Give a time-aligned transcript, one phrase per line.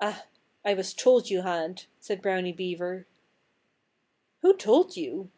[0.00, 0.24] "Ah!
[0.64, 3.06] I was told you had," said Brownie Beaver.
[4.40, 5.30] "Who told you?"